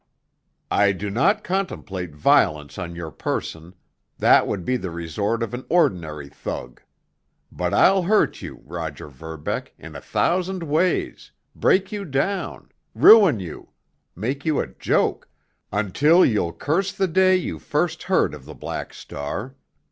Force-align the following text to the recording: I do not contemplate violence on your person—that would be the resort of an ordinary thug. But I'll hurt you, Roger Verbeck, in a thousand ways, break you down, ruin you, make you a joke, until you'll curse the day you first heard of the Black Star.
I 0.71 0.93
do 0.93 1.11
not 1.11 1.43
contemplate 1.43 2.15
violence 2.15 2.79
on 2.79 2.95
your 2.95 3.11
person—that 3.11 4.47
would 4.47 4.65
be 4.65 4.75
the 4.75 4.89
resort 4.89 5.43
of 5.43 5.53
an 5.53 5.63
ordinary 5.69 6.27
thug. 6.27 6.81
But 7.51 7.71
I'll 7.71 8.01
hurt 8.01 8.41
you, 8.41 8.63
Roger 8.65 9.09
Verbeck, 9.09 9.75
in 9.77 9.95
a 9.95 10.01
thousand 10.01 10.63
ways, 10.63 11.29
break 11.55 11.91
you 11.91 12.03
down, 12.03 12.69
ruin 12.95 13.39
you, 13.39 13.73
make 14.15 14.43
you 14.43 14.59
a 14.59 14.65
joke, 14.65 15.29
until 15.71 16.25
you'll 16.25 16.53
curse 16.53 16.91
the 16.91 17.07
day 17.07 17.35
you 17.35 17.59
first 17.59 18.01
heard 18.01 18.33
of 18.33 18.45
the 18.45 18.55
Black 18.55 18.95
Star. 18.95 19.53